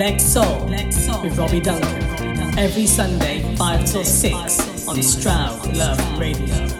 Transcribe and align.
Black 0.00 0.18
Soul, 0.18 0.64
Black 0.64 0.90
Soul 0.94 1.24
with 1.24 1.36
Robbie 1.36 1.60
Duncan. 1.60 2.58
Every 2.58 2.86
Sunday, 2.86 3.42
5 3.56 3.84
till 3.84 4.02
6 4.02 4.88
on 4.88 5.02
Stroud 5.02 5.76
Love 5.76 6.18
Radio. 6.18 6.79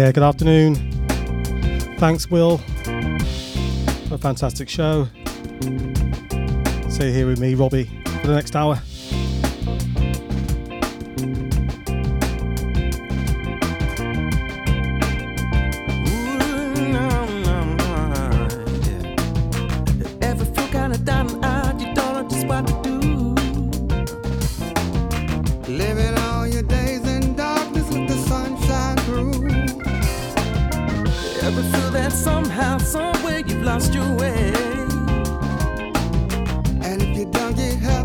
Yeah, 0.00 0.12
good 0.12 0.22
afternoon. 0.22 0.76
Thanks, 1.98 2.30
Will. 2.30 2.54
A 4.10 4.16
fantastic 4.16 4.66
show. 4.66 5.08
Stay 6.88 7.12
here 7.12 7.26
with 7.26 7.38
me, 7.38 7.54
Robbie, 7.54 7.84
for 8.06 8.28
the 8.28 8.34
next 8.34 8.56
hour. 8.56 8.80
ever 31.42 31.62
feel 31.62 31.90
that 31.90 32.12
somehow, 32.12 32.78
somewhere 32.78 33.40
you've 33.40 33.62
lost 33.62 33.94
your 33.94 34.10
way? 34.16 34.52
And 36.82 37.02
if 37.02 37.16
you 37.16 37.24
don't 37.26 37.56
get 37.56 37.78
help, 37.78 37.99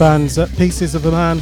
band's 0.00 0.38
at 0.38 0.48
Pieces 0.56 0.94
of 0.94 1.04
a 1.04 1.10
Man. 1.10 1.38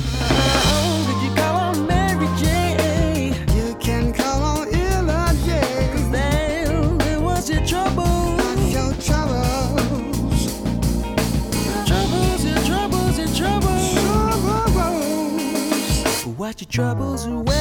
Troubles 16.71 17.27
away. 17.27 17.55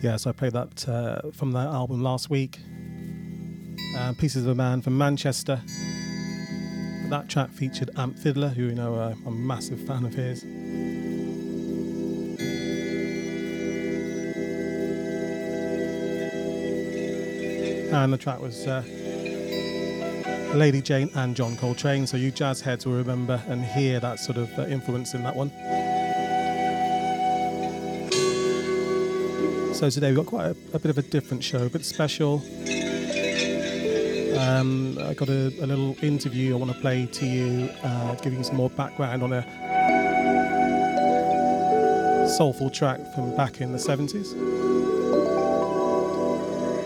Yes, 0.00 0.26
I 0.26 0.32
played 0.32 0.52
that 0.52 0.88
uh, 0.88 1.30
from 1.32 1.52
that 1.52 1.68
album 1.68 2.02
last 2.02 2.28
week 2.28 2.58
uh, 4.08 4.12
Pieces 4.14 4.44
of 4.44 4.50
a 4.50 4.54
Man 4.54 4.80
from 4.80 4.96
Manchester. 4.96 5.60
That 7.10 7.28
track 7.28 7.50
featured 7.50 7.90
Amp 7.96 8.18
Fiddler, 8.18 8.48
who 8.48 8.64
you 8.64 8.74
know 8.74 8.94
uh, 8.94 9.14
I'm 9.26 9.26
a 9.26 9.30
massive 9.30 9.80
fan 9.80 10.04
of 10.04 10.14
his. 10.14 10.42
And 17.92 18.12
the 18.12 18.18
track 18.18 18.40
was 18.40 18.66
uh, 18.66 18.82
Lady 20.54 20.80
Jane 20.80 21.10
and 21.14 21.36
John 21.36 21.56
Coltrane, 21.56 22.06
so 22.06 22.16
you 22.16 22.30
jazz 22.30 22.60
heads 22.60 22.86
will 22.86 22.94
remember 22.94 23.42
and 23.48 23.64
hear 23.64 24.00
that 24.00 24.20
sort 24.20 24.38
of 24.38 24.58
uh, 24.58 24.62
influence 24.66 25.14
in 25.14 25.22
that 25.24 25.36
one. 25.36 25.50
So 29.74 29.90
today 29.90 30.08
we've 30.08 30.16
got 30.16 30.26
quite 30.26 30.46
a, 30.46 30.56
a 30.72 30.78
bit 30.78 30.90
of 30.90 30.98
a 30.98 31.02
different 31.02 31.44
show, 31.44 31.66
a 31.66 31.70
bit 31.70 31.84
special. 31.84 32.42
Um, 34.38 34.96
I 35.00 35.14
got 35.14 35.28
a, 35.28 35.48
a, 35.60 35.66
little 35.66 35.96
interview 36.00 36.54
I 36.54 36.58
want 36.58 36.72
to 36.72 36.78
play 36.78 37.06
to 37.06 37.26
you, 37.26 37.68
uh, 37.82 38.14
giving 38.16 38.38
you 38.38 38.44
some 38.44 38.54
more 38.54 38.70
background 38.70 39.24
on 39.24 39.32
a 39.32 39.42
soulful 42.36 42.70
track 42.70 43.00
from 43.16 43.34
back 43.34 43.60
in 43.60 43.72
the 43.72 43.78
70s. 43.78 44.32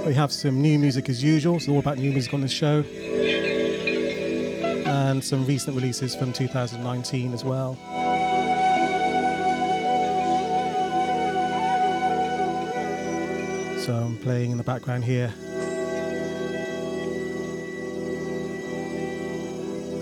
We 0.07 0.15
have 0.15 0.33
some 0.33 0.63
new 0.63 0.79
music 0.79 1.11
as 1.11 1.23
usual, 1.23 1.61
so 1.61 1.73
all 1.73 1.79
about 1.79 1.99
new 1.99 2.11
music 2.11 2.33
on 2.33 2.41
this 2.41 2.51
show, 2.53 2.81
and 4.87 5.23
some 5.23 5.45
recent 5.45 5.77
releases 5.77 6.15
from 6.15 6.33
2019 6.33 7.35
as 7.35 7.45
well. 7.45 7.77
So 13.85 13.95
I'm 13.95 14.17
playing 14.19 14.53
in 14.53 14.57
the 14.57 14.65
background 14.65 15.05
here. 15.05 15.35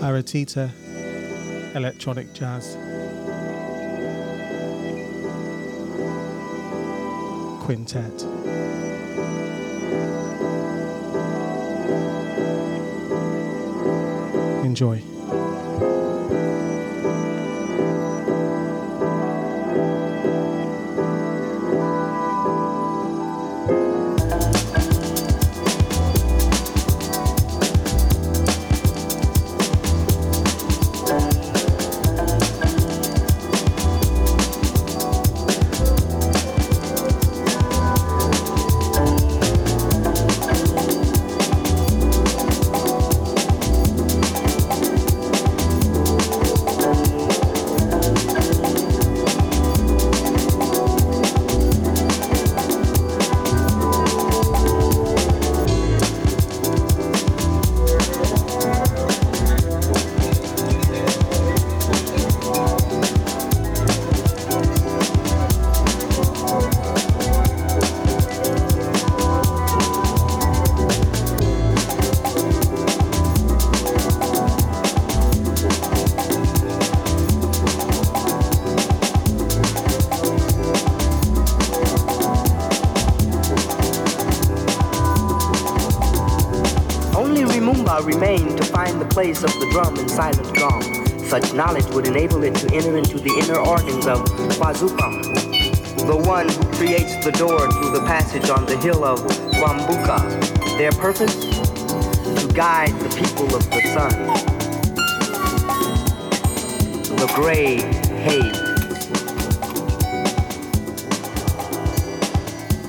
Aratita 0.01 0.69
Electronik 1.75 2.33
Jazz 2.33 2.75
Quintet. 7.63 8.23
Enjoy. 14.65 15.10
Place 89.21 89.43
of 89.43 89.53
the 89.59 89.69
drum 89.69 89.95
and 89.99 90.09
silent 90.09 90.51
gong. 90.57 90.81
Such 91.27 91.53
knowledge 91.53 91.85
would 91.93 92.07
enable 92.07 92.43
it 92.43 92.55
to 92.55 92.73
enter 92.73 92.97
into 92.97 93.19
the 93.19 93.29
inner 93.41 93.59
organs 93.59 94.07
of 94.07 94.17
Wazupam, 94.57 95.21
the 96.07 96.17
one 96.17 96.49
who 96.49 96.63
creates 96.79 97.23
the 97.23 97.31
door 97.31 97.71
through 97.71 97.91
the 97.91 98.03
passage 98.07 98.49
on 98.49 98.65
the 98.65 98.75
hill 98.77 99.03
of 99.03 99.19
Wambuka. 99.61 100.17
Their 100.79 100.91
purpose? 100.93 101.35
To 101.35 102.51
guide 102.55 102.95
the 102.99 103.09
people 103.09 103.45
of 103.55 103.63
the 103.69 103.81
sun. 103.93 104.11
The 107.21 107.31
gray 107.35 107.75
haze. 108.25 108.57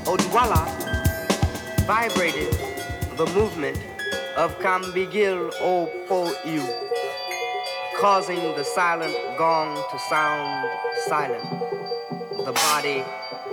Odwalla 0.06 0.62
vibrated 1.87 2.55
the 3.19 3.26
movement 3.34 3.76
of 4.37 4.58
Kambigil 4.61 5.52
Opo'u, 5.61 6.62
causing 8.00 8.40
the 8.56 8.64
silent 8.64 9.14
gong 9.37 9.76
to 9.90 9.99
sound 10.08 10.70
silent, 11.06 11.44
the 12.44 12.52
body 12.52 13.05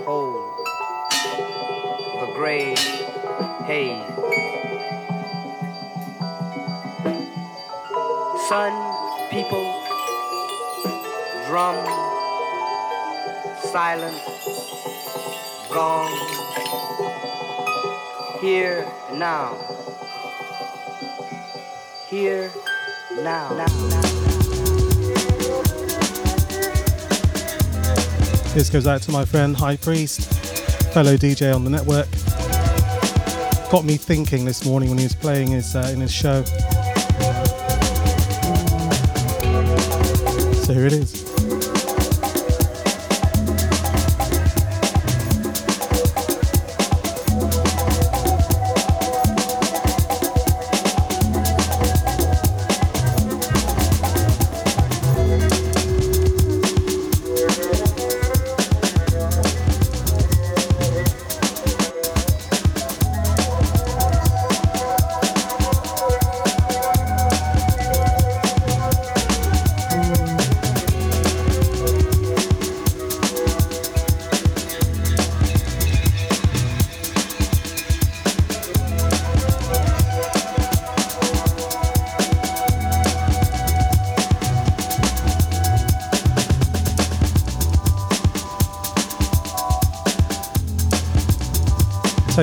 whole, 0.04 0.56
the 2.20 2.32
gray 2.34 2.74
haze. 3.66 4.02
Sun, 8.48 8.72
people, 9.30 9.64
drum, 11.46 11.76
silent, 13.70 14.16
gong, 15.70 16.10
here 18.40 18.90
now 19.12 19.79
here, 22.10 22.50
now. 23.22 23.54
now. 23.54 23.66
This 28.52 28.68
goes 28.68 28.88
out 28.88 29.00
to 29.02 29.12
my 29.12 29.24
friend 29.24 29.56
High 29.56 29.76
Priest, 29.76 30.22
fellow 30.92 31.16
DJ 31.16 31.54
on 31.54 31.62
the 31.62 31.70
network. 31.70 32.08
Got 33.70 33.84
me 33.84 33.96
thinking 33.96 34.44
this 34.44 34.66
morning 34.66 34.88
when 34.88 34.98
he 34.98 35.04
was 35.04 35.14
playing 35.14 35.48
his 35.48 35.76
uh, 35.76 35.88
in 35.92 36.00
his 36.00 36.12
show. 36.12 36.42
So 40.64 40.74
here 40.74 40.86
it 40.86 40.92
is. 40.92 41.29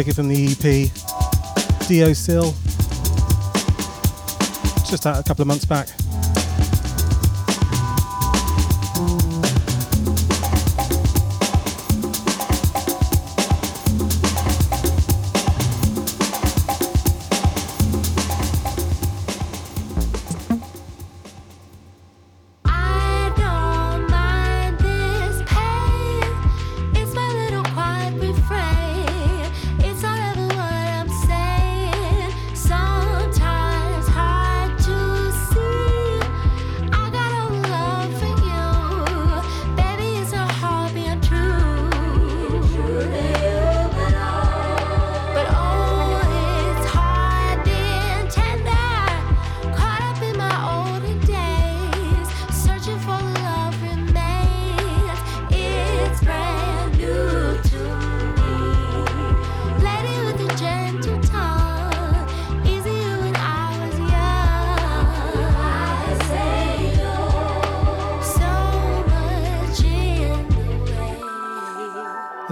Taken 0.03 0.13
from 0.13 0.27
the 0.27 0.45
EP 0.51 1.87
Dio 1.87 2.13
Sil, 2.13 2.53
just 4.87 5.07
out 5.07 5.19
a 5.19 5.23
couple 5.23 5.41
of 5.41 5.47
months 5.47 5.65
back. 5.65 5.87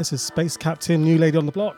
This 0.05 0.21
is 0.21 0.21
Space 0.21 0.55
Captain, 0.55 1.01
New 1.01 1.17
Lady 1.17 1.35
on 1.35 1.47
the 1.47 1.51
Block. 1.51 1.75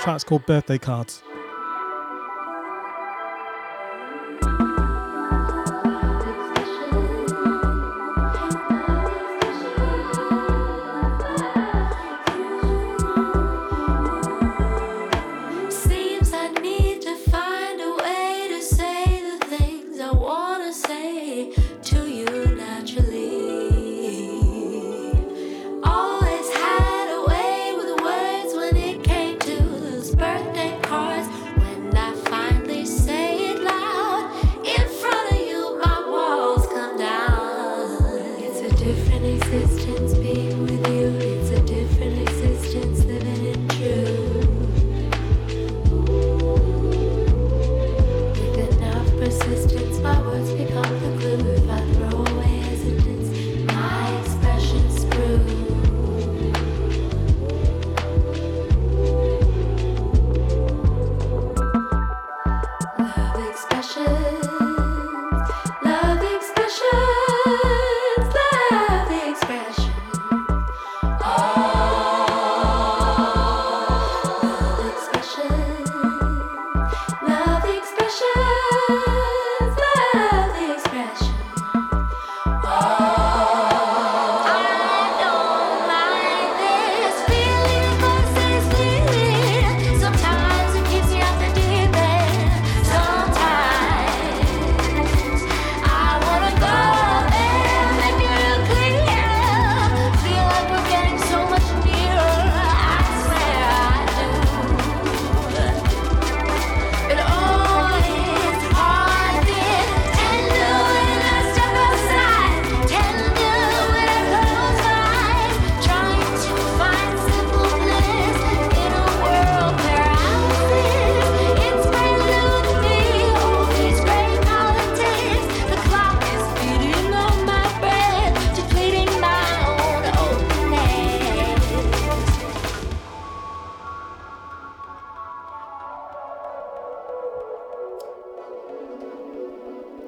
Track's 0.00 0.24
called 0.24 0.44
Birthday 0.44 0.76
Cards. 0.76 1.22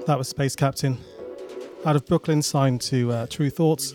That 0.06 0.18
was 0.18 0.28
Space 0.28 0.54
Captain. 0.54 0.98
Out 1.84 1.96
of 1.96 2.06
Brooklyn, 2.06 2.40
signed 2.40 2.80
to 2.82 3.10
uh, 3.10 3.26
Tru 3.26 3.50
Thoughts. 3.50 3.92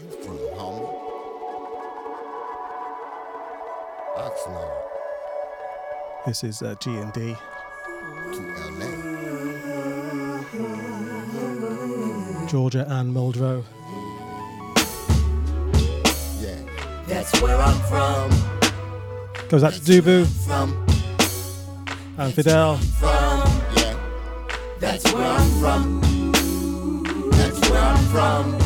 This 6.26 6.44
is 6.44 6.62
uh, 6.62 6.76
G 6.82 6.98
and 6.98 7.14
D. 7.14 7.36
Georgia 12.50 12.86
Anne 12.90 13.14
Muldrow. 13.14 13.64
Yeah, 16.42 16.60
that's 17.08 17.42
where 17.42 17.56
I'm 17.56 17.80
from. 17.88 19.48
Goes 19.48 19.64
out 19.64 19.72
to 19.74 19.80
Dubu. 19.80 20.26
From. 20.46 20.86
And 22.18 22.34
Fidel. 22.34 22.78
That's 24.82 25.14
where 25.14 25.24
I'm 25.24 25.50
from. 25.60 26.02
That's 27.34 27.70
where 27.70 27.80
I'm 27.80 28.04
from. 28.06 28.58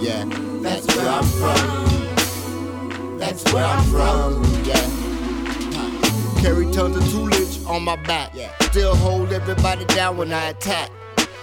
Yeah, 0.00 0.24
that's 0.62 0.86
where 0.96 1.08
I'm 1.08 1.24
from. 1.24 3.18
That's 3.18 3.52
where 3.52 3.64
I'm 3.64 3.84
from. 3.86 4.44
Yeah. 4.64 6.40
Carry 6.40 6.70
tons 6.70 6.96
of 6.96 7.02
toolage 7.02 7.68
on 7.68 7.82
my 7.82 7.96
back. 8.04 8.30
Yeah. 8.32 8.52
Still 8.70 8.94
hold 8.94 9.32
everybody 9.32 9.84
down 9.86 10.16
when 10.18 10.32
I 10.32 10.50
attack. 10.50 10.88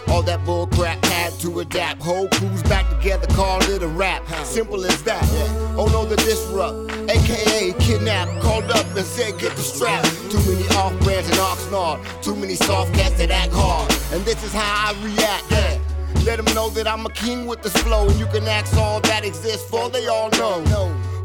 All 0.07 0.21
that 0.23 0.45
bull 0.45 0.67
crap 0.67 1.03
had 1.03 1.33
to 1.41 1.59
adapt. 1.59 2.01
Whole 2.01 2.29
crews 2.29 2.63
back 2.63 2.89
together, 2.89 3.27
called 3.35 3.63
it 3.63 3.83
a 3.83 3.87
rap. 3.89 4.25
Simple 4.45 4.85
as 4.85 5.03
that. 5.03 5.21
Yeah. 5.33 5.75
Oh 5.77 5.87
no, 5.87 6.05
the 6.05 6.15
disrupt, 6.15 6.91
aka 7.09 7.73
kidnap. 7.73 8.29
Called 8.41 8.71
up 8.71 8.85
and 8.95 9.05
said, 9.05 9.37
get 9.37 9.53
the 9.57 9.61
strap. 9.61 10.05
Too 10.31 10.39
many 10.49 10.65
off 10.77 10.97
brands 11.03 11.29
and 11.29 11.39
Oxnard. 11.39 12.23
Too 12.23 12.37
many 12.37 12.55
soft 12.55 12.93
cats 12.93 13.17
that 13.17 13.31
act 13.31 13.51
hard. 13.51 13.96
And 14.11 14.23
this 14.23 14.41
is 14.43 14.53
how 14.53 14.93
I 14.93 15.03
react. 15.03 15.51
Yeah. 15.51 15.79
Let 16.25 16.43
them 16.43 16.53
know 16.55 16.69
that 16.69 16.87
I'm 16.87 17.05
a 17.05 17.11
king 17.11 17.45
with 17.45 17.61
this 17.61 17.75
flow. 17.83 18.07
And 18.07 18.19
you 18.19 18.25
can 18.27 18.47
ask 18.47 18.75
all 18.77 19.01
that 19.01 19.25
exists 19.25 19.69
for, 19.69 19.89
they 19.89 20.07
all 20.07 20.29
know. 20.31 20.63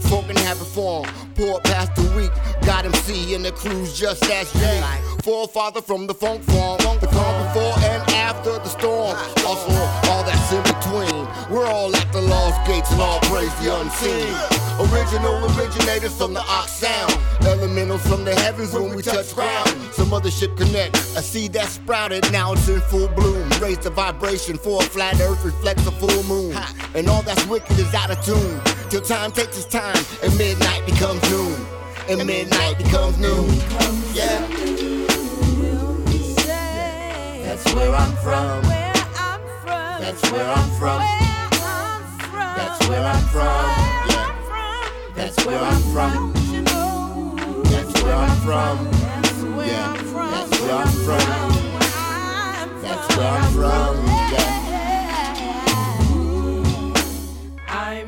Folk 0.01 0.29
in 0.29 0.37
habit 0.37 0.67
form, 0.67 1.07
poor 1.35 1.61
past 1.61 1.95
the 1.95 2.03
week. 2.17 2.33
Got 2.67 2.85
MC 2.85 3.35
and 3.35 3.45
the 3.45 3.53
crew's 3.53 3.99
just 3.99 4.25
as 4.25 4.53
J. 4.53 4.83
Forefather 5.23 5.81
from 5.81 6.07
the 6.07 6.15
funk 6.15 6.43
form, 6.45 6.79
the 7.01 7.07
calm 7.07 7.47
before 7.47 7.75
and 7.91 8.03
after 8.11 8.53
the 8.53 8.69
storm. 8.69 8.92
At 12.53 12.67
gates 12.67 12.91
and 12.93 13.01
all 13.01 13.21
praise 13.21 13.55
the 13.57 13.75
unseen. 13.81 14.35
Original 14.91 15.45
originators 15.57 16.17
from 16.17 16.35
the 16.35 16.41
ox 16.41 16.73
sound. 16.73 17.13
Elementals 17.43 18.07
from 18.07 18.25
the 18.25 18.35
heavens 18.35 18.73
when 18.73 18.95
we 18.95 19.03
touch 19.03 19.35
ground. 19.35 19.69
Some 19.93 20.09
mothership 20.09 20.57
connect. 20.57 20.97
A 21.17 21.23
seed 21.23 21.53
that 21.55 21.69
sprouted, 21.69 22.31
now 22.33 22.53
it's 22.53 22.69
in 22.69 22.81
full 22.83 23.09
bloom. 23.09 23.49
Raise 23.61 23.79
the 23.79 23.91
vibration 23.91 24.57
for 24.57 24.83
a 24.83 24.85
flat 24.85 25.21
earth 25.21 25.45
reflects 25.45 25.87
a 25.87 25.93
full 25.93 26.23
moon. 26.25 26.57
And 26.95 27.09
all 27.09 27.23
that's 27.23 27.45
wicked 27.47 27.79
is 27.79 27.95
out 27.95 28.11
of 28.11 28.25
tune. 28.25 28.61
Till 28.91 29.03
time 29.03 29.33
takes 29.33 29.57
its 29.57 29.67
time 29.67 30.05
and 30.23 30.37
midnight 30.37 30.85
becomes 30.87 31.23
noon. 31.31 31.67
And 32.09 32.27
midnight 32.27 32.79
becomes 32.79 33.19
noon. 33.19 33.49
Yeah. 34.15 34.41
That's 37.45 37.75
where 37.75 37.95
I'm 37.95 38.17
from. 38.17 38.63
That's 40.01 40.33
where 40.33 40.51
I'm 40.51 40.71
from. 40.79 41.22
Where 42.93 43.07
I'm 43.07 43.25
from. 43.29 43.65
Yeah. 44.11 44.29
That's 45.15 45.47
where 45.47 45.59
I'm 45.59 45.81
from. 45.95 46.33
That's 47.65 48.03
where 48.03 48.15
I'm 48.15 48.37
from. 48.43 48.91
That's 49.23 50.61
where 50.61 50.75
I'm 50.75 50.93
from. 51.07 51.29
That's 52.83 53.17
where 53.17 53.31
I'm 53.31 53.53
from. 53.55 53.97
Yeah. 54.33 54.63
I 57.67 58.05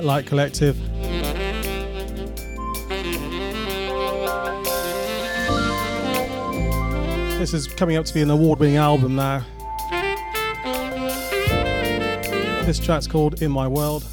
Black 0.00 0.04
Light 0.04 0.26
Collective. 0.26 0.78
This 7.38 7.52
is 7.52 7.66
coming 7.66 7.96
up 7.96 8.06
to 8.06 8.14
be 8.14 8.22
an 8.22 8.30
award-winning 8.30 8.76
album 8.76 9.16
now. 9.16 9.44
This 12.64 12.78
track's 12.78 13.06
called 13.06 13.42
In 13.42 13.50
My 13.50 13.68
World. 13.68 14.06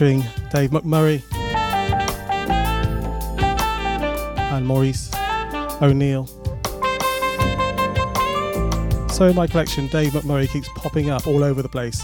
Featuring 0.00 0.24
Dave 0.50 0.70
McMurray 0.70 1.22
and 4.50 4.66
Maurice 4.66 5.10
O'Neill. 5.82 6.26
So 9.10 9.26
in 9.26 9.36
my 9.36 9.46
collection, 9.46 9.88
Dave 9.88 10.12
McMurray 10.12 10.48
keeps 10.48 10.70
popping 10.74 11.10
up 11.10 11.26
all 11.26 11.44
over 11.44 11.60
the 11.60 11.68
place. 11.68 12.02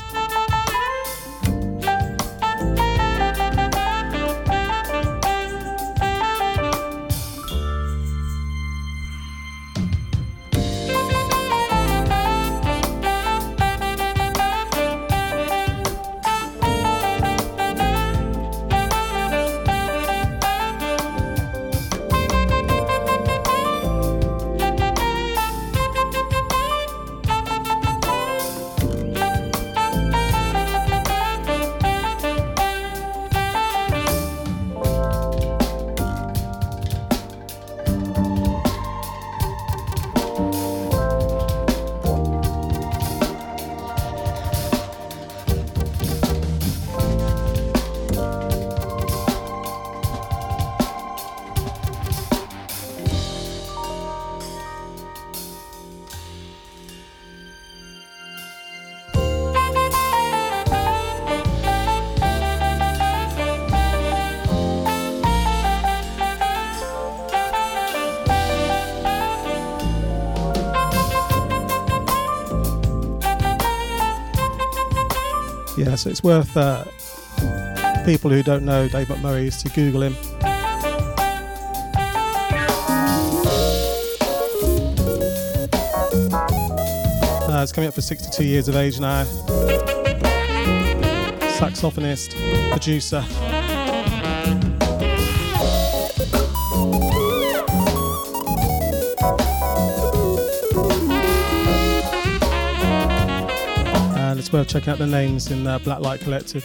Yeah, 75.97 76.01
so 76.01 76.11
it's 76.11 76.23
worth 76.23 76.55
uh, 76.59 76.85
people 78.05 78.29
who 78.29 78.43
don't 78.43 78.67
know 78.67 78.87
Dave 78.87 79.07
McMurray 79.07 79.47
is 79.47 79.63
to 79.63 79.71
Google 79.71 80.03
him. 80.03 80.15
Uh, 87.49 87.61
he's 87.63 87.73
coming 87.73 87.89
up 87.89 87.95
for 87.95 88.03
62 88.03 88.45
years 88.45 88.69
of 88.69 88.77
age 88.77 89.01
now. 89.01 89.25
Saxophonist, 91.57 92.71
producer. 92.73 93.25
It's 104.47 104.53
worth 104.53 104.69
checking 104.69 104.93
out 104.93 104.99
the 104.99 105.07
names 105.09 105.51
in 105.51 105.67
uh, 105.67 105.77
Black 105.81 105.99
Light 105.99 106.21
Collective. 106.21 106.65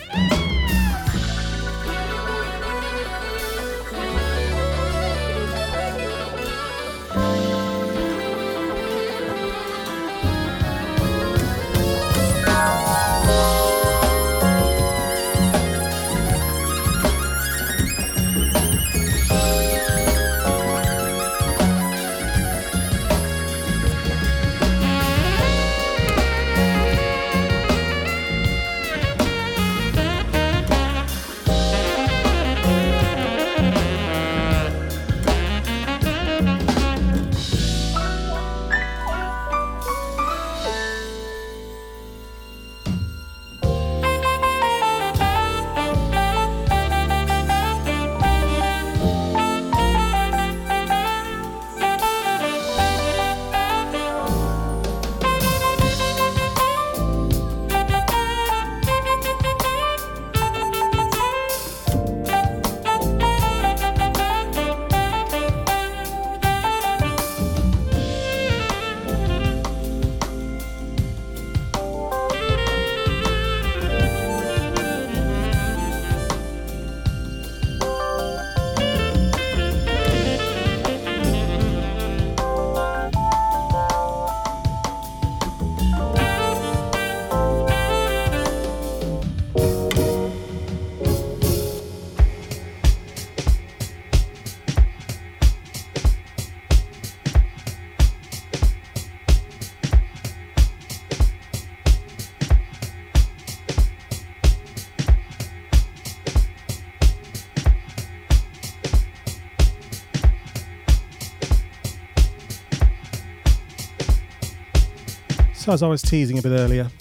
As 115.71 115.84
I 115.84 115.88
was 115.88 116.01
teasing 116.01 116.38
a 116.38 116.41
bit 116.41 116.51
earlier, 116.51 116.91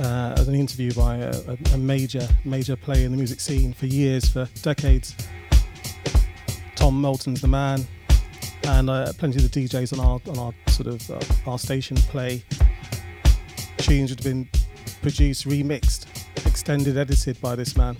uh, 0.00 0.34
as 0.36 0.48
an 0.48 0.56
interview 0.56 0.92
by 0.94 1.18
a, 1.18 1.30
a, 1.30 1.74
a, 1.74 1.78
major, 1.78 2.26
major 2.44 2.74
player 2.74 3.06
in 3.06 3.12
the 3.12 3.16
music 3.16 3.38
scene 3.38 3.72
for 3.72 3.86
years, 3.86 4.28
for 4.28 4.48
decades, 4.62 5.14
Tom 6.74 7.00
Moulton's 7.00 7.40
the 7.40 7.46
man, 7.46 7.86
and 8.64 8.90
uh, 8.90 9.12
plenty 9.16 9.36
of 9.36 9.48
the 9.48 9.64
DJs 9.64 9.96
on 9.96 10.04
our 10.04 10.20
on 10.28 10.38
our 10.40 10.52
sort 10.72 10.88
of 10.88 11.08
uh, 11.08 11.48
our 11.50 11.56
station 11.56 11.96
play. 11.96 12.42
Tunes 13.76 14.10
that 14.10 14.18
have 14.18 14.24
been 14.24 14.48
produced, 15.00 15.46
remixed, 15.46 16.06
extended, 16.46 16.98
edited 16.98 17.40
by 17.40 17.54
this 17.54 17.76
man. 17.76 17.96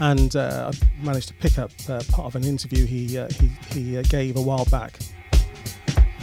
And 0.00 0.34
uh, 0.34 0.72
I 0.74 1.04
managed 1.04 1.28
to 1.28 1.34
pick 1.34 1.60
up 1.60 1.70
uh, 1.88 2.02
part 2.10 2.26
of 2.26 2.34
an 2.34 2.42
interview 2.42 2.86
he 2.86 3.16
uh, 3.16 3.28
he, 3.28 3.46
he 3.72 4.02
gave 4.02 4.36
a 4.36 4.42
while 4.42 4.64
back 4.64 4.98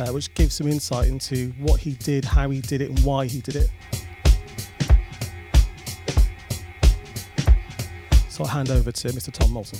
uh, 0.01 0.11
which 0.11 0.33
gives 0.33 0.55
some 0.55 0.67
insight 0.67 1.07
into 1.07 1.53
what 1.59 1.79
he 1.79 1.91
did, 1.93 2.25
how 2.25 2.49
he 2.49 2.59
did 2.59 2.81
it, 2.81 2.89
and 2.89 2.99
why 3.01 3.25
he 3.27 3.39
did 3.39 3.55
it. 3.55 3.69
So 8.29 8.43
I'll 8.43 8.49
hand 8.49 8.71
over 8.71 8.91
to 8.91 9.07
Mr. 9.09 9.31
Tom 9.31 9.51
Moulton. 9.51 9.79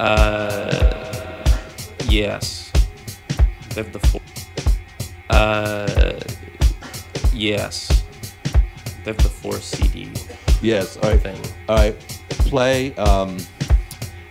Uh, 0.00 1.44
yes. 2.08 2.72
Live 3.76 3.92
the 3.92 3.98
four. 3.98 4.20
Uh, 5.28 6.20
yes. 7.34 8.04
Live 9.04 9.18
the 9.18 9.28
four 9.28 9.54
CD. 9.54 10.10
Yes. 10.62 10.96
All 10.96 11.10
right. 11.10 11.20
Thing. 11.20 11.38
All 11.68 11.76
right 11.76 12.13
play 12.54 12.94
um, 12.94 13.36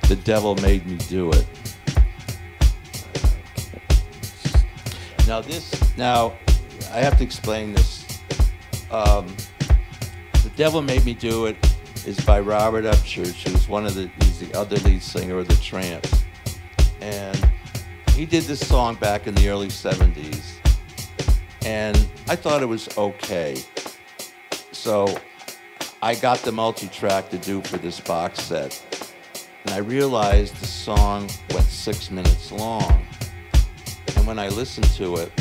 The 0.07 0.15
Devil 0.15 0.55
Made 0.55 0.85
Me 0.85 0.95
Do 1.09 1.29
It. 1.31 1.45
Now 5.27 5.41
this, 5.41 5.97
now 5.97 6.33
I 6.93 7.01
have 7.01 7.17
to 7.17 7.23
explain 7.25 7.73
this. 7.73 8.21
Um, 8.91 9.27
the 10.41 10.49
Devil 10.55 10.81
Made 10.81 11.03
Me 11.03 11.13
Do 11.13 11.47
It 11.47 11.57
is 12.07 12.17
by 12.21 12.39
Robert 12.39 12.85
Upchurch, 12.85 13.45
who's 13.45 13.67
one 13.67 13.85
of 13.85 13.93
the, 13.93 14.09
he's 14.21 14.39
the 14.39 14.57
other 14.57 14.77
lead 14.87 15.03
singer 15.03 15.39
of 15.39 15.49
the 15.49 15.55
Trammps. 15.55 16.23
And 17.01 17.51
he 18.11 18.25
did 18.25 18.45
this 18.45 18.65
song 18.65 18.95
back 18.95 19.27
in 19.27 19.35
the 19.35 19.49
early 19.49 19.67
70s. 19.67 20.53
And 21.65 21.97
I 22.29 22.37
thought 22.37 22.63
it 22.63 22.67
was 22.67 22.87
okay. 22.97 23.57
So 24.71 25.13
I 26.03 26.15
got 26.15 26.39
the 26.39 26.51
multi-track 26.51 27.29
to 27.29 27.37
do 27.37 27.61
for 27.61 27.77
this 27.77 28.01
box 28.01 28.41
set. 28.41 28.83
And 29.63 29.73
I 29.73 29.77
realized 29.77 30.53
the 30.57 30.67
song 30.67 31.29
went 31.53 31.65
six 31.65 32.11
minutes 32.11 32.51
long. 32.51 33.07
And 34.17 34.27
when 34.27 34.37
I 34.37 34.49
listened 34.49 34.89
to 34.95 35.15
it, 35.15 35.31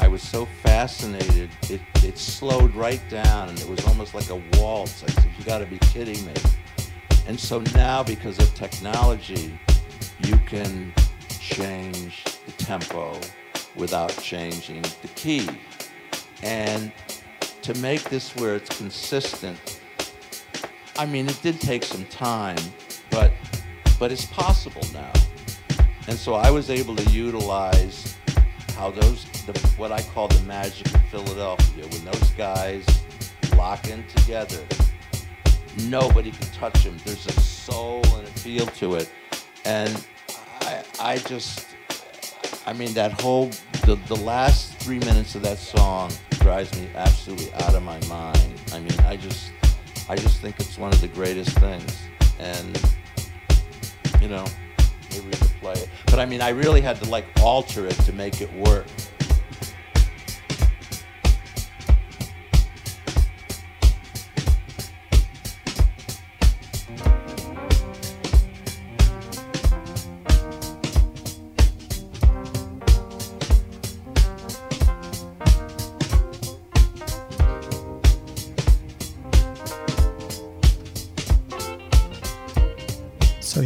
I 0.00 0.08
was 0.08 0.22
so 0.22 0.46
fascinated. 0.62 1.50
It, 1.68 1.82
it 2.02 2.16
slowed 2.16 2.74
right 2.74 3.02
down 3.10 3.50
and 3.50 3.60
it 3.60 3.68
was 3.68 3.84
almost 3.86 4.14
like 4.14 4.30
a 4.30 4.40
waltz. 4.54 5.04
I 5.04 5.08
said, 5.08 5.30
you 5.38 5.44
gotta 5.44 5.66
be 5.66 5.78
kidding 5.80 6.24
me. 6.24 6.32
And 7.26 7.38
so 7.38 7.62
now, 7.74 8.02
because 8.02 8.38
of 8.38 8.54
technology, 8.54 9.60
you 10.20 10.38
can 10.46 10.94
change 11.38 12.24
the 12.46 12.52
tempo 12.52 13.20
without 13.76 14.16
changing 14.22 14.80
the 15.02 15.08
key. 15.16 15.46
And 16.42 16.90
to 17.62 17.74
make 17.74 18.02
this 18.04 18.34
where 18.36 18.54
it's 18.56 18.76
consistent, 18.76 19.80
I 20.96 21.06
mean, 21.06 21.28
it 21.28 21.40
did 21.42 21.60
take 21.60 21.84
some 21.84 22.04
time, 22.06 22.58
but 23.10 23.32
but 23.98 24.10
it's 24.10 24.26
possible 24.26 24.82
now. 24.92 25.12
And 26.08 26.18
so 26.18 26.34
I 26.34 26.50
was 26.50 26.70
able 26.70 26.96
to 26.96 27.10
utilize 27.10 28.16
how 28.74 28.90
those 28.90 29.24
the, 29.46 29.58
what 29.76 29.92
I 29.92 30.02
call 30.02 30.28
the 30.28 30.40
magic 30.42 30.86
of 30.94 31.00
Philadelphia 31.06 31.86
when 31.86 32.04
those 32.04 32.30
guys 32.30 32.84
lock 33.56 33.88
in 33.88 34.06
together. 34.08 34.64
Nobody 35.84 36.30
can 36.30 36.46
touch 36.48 36.82
them. 36.84 36.96
There's 37.04 37.26
a 37.26 37.40
soul 37.40 38.02
and 38.16 38.26
a 38.26 38.30
feel 38.30 38.66
to 38.66 38.94
it, 38.94 39.10
and 39.64 40.06
I 40.62 40.82
I 40.98 41.18
just 41.18 41.66
I 42.66 42.72
mean 42.72 42.92
that 42.94 43.20
whole 43.20 43.50
the 43.84 43.96
the 44.08 44.16
last 44.16 44.74
three 44.76 44.98
minutes 44.98 45.34
of 45.34 45.42
that 45.42 45.58
song 45.58 46.10
drives 46.40 46.74
me 46.78 46.88
absolutely 46.94 47.52
out 47.54 47.74
of 47.74 47.82
my 47.82 47.98
mind. 48.06 48.60
I 48.72 48.80
mean, 48.80 48.98
I 49.00 49.16
just, 49.16 49.52
I 50.08 50.16
just 50.16 50.40
think 50.40 50.58
it's 50.58 50.78
one 50.78 50.92
of 50.92 51.00
the 51.00 51.08
greatest 51.08 51.56
things, 51.58 51.98
and 52.38 52.80
you 54.20 54.28
know, 54.28 54.44
maybe 55.10 55.26
we 55.26 55.32
could 55.32 55.52
play 55.60 55.74
it. 55.74 55.88
But 56.06 56.18
I 56.18 56.26
mean, 56.26 56.40
I 56.40 56.50
really 56.50 56.80
had 56.80 56.96
to 57.02 57.08
like 57.08 57.26
alter 57.42 57.86
it 57.86 57.94
to 58.00 58.12
make 58.12 58.40
it 58.40 58.52
work. 58.52 58.86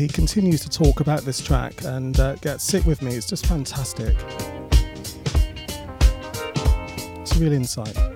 Continues 0.09 0.61
to 0.61 0.69
talk 0.69 1.01
about 1.01 1.23
this 1.23 1.41
track 1.41 1.85
and 1.85 2.19
uh, 2.19 2.35
get 2.37 2.61
sick 2.61 2.85
with 2.85 3.01
me. 3.01 3.15
It's 3.15 3.29
just 3.29 3.47
fantastic. 3.47 4.17
It's 7.21 7.37
a 7.37 7.39
real 7.39 7.53
insight. 7.53 8.14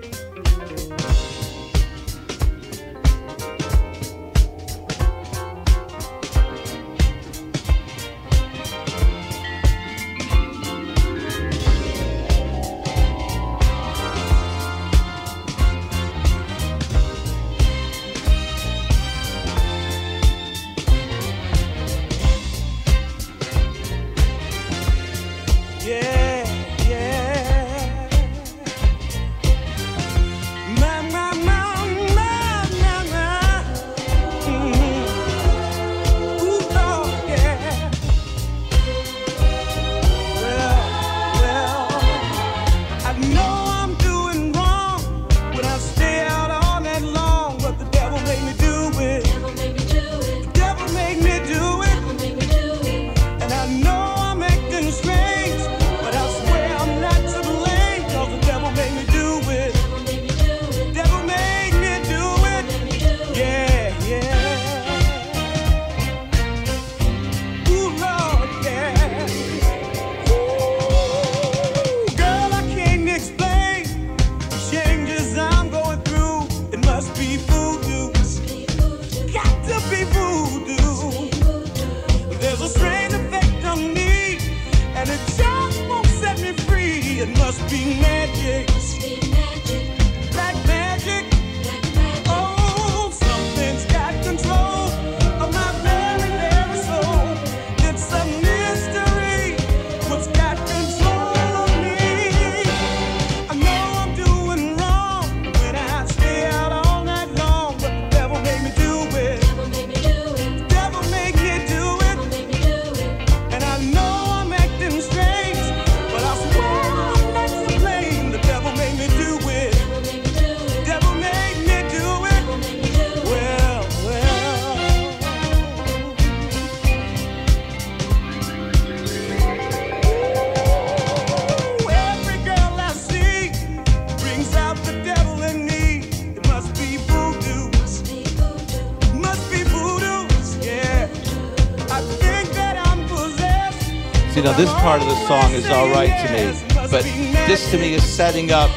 Now 144.49 144.57
this 144.57 144.71
part 144.73 144.99
of 144.99 145.07
the 145.07 145.27
song 145.27 145.53
is 145.53 145.69
all 145.69 145.89
right 145.89 146.09
to 146.25 146.33
me, 146.33 146.87
but 146.89 147.03
this 147.47 147.69
to 147.69 147.77
me 147.77 147.93
is 147.93 148.03
setting 148.03 148.51
up 148.51 148.71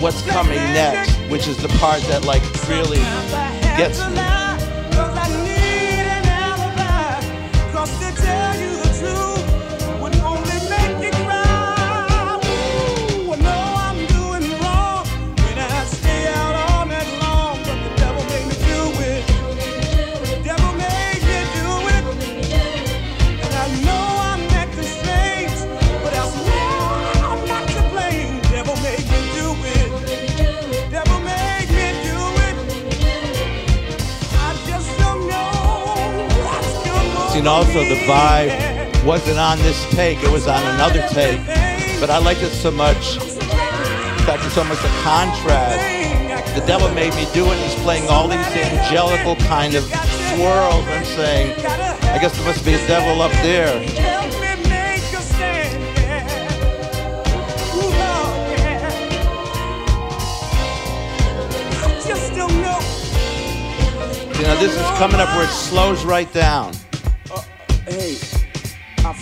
what's 0.00 0.22
coming 0.22 0.58
next, 0.72 1.16
which 1.28 1.48
is 1.48 1.56
the 1.56 1.68
part 1.80 2.00
that 2.02 2.24
like 2.24 2.42
really 2.68 2.98
gets 3.76 3.98
me. 4.10 4.31
And 37.42 37.48
also 37.48 37.80
the 37.80 37.96
vibe 38.06 39.04
wasn't 39.04 39.36
on 39.36 39.58
this 39.58 39.84
take, 39.90 40.22
it 40.22 40.30
was 40.30 40.46
on 40.46 40.62
another 40.76 41.04
take. 41.08 41.44
But 41.98 42.08
I 42.08 42.18
liked 42.18 42.40
it 42.40 42.50
so 42.50 42.70
much. 42.70 43.16
In 43.16 44.22
fact, 44.22 44.46
it's 44.46 44.56
almost 44.56 44.84
a 44.84 44.88
contrast. 45.02 46.54
The 46.54 46.64
devil 46.68 46.88
made 46.94 47.12
me 47.16 47.26
do 47.34 47.44
it. 47.50 47.58
He's 47.58 47.74
playing 47.82 48.08
all 48.08 48.28
these 48.28 48.46
angelical 48.46 49.34
kind 49.48 49.74
of 49.74 49.82
swirls. 49.82 50.86
I'm 50.86 51.04
saying, 51.04 51.58
I 51.66 52.18
guess 52.20 52.32
there 52.36 52.46
must 52.46 52.64
be 52.64 52.74
a 52.74 52.86
devil 52.86 53.20
up 53.20 53.32
there. 53.42 53.82
You 64.38 64.46
know, 64.46 64.56
this 64.60 64.76
is 64.76 64.86
coming 64.96 65.18
up 65.18 65.28
where 65.34 65.44
it 65.44 65.50
slows 65.50 66.04
right 66.04 66.32
down 66.32 66.72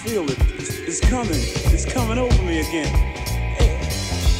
feel 0.00 0.24
it. 0.30 0.38
It's, 0.58 0.78
it's, 0.78 1.00
coming. 1.00 1.32
It's 1.74 1.84
coming 1.84 2.16
over 2.16 2.42
me 2.42 2.60
again. 2.60 2.86
Hey, 3.58 3.76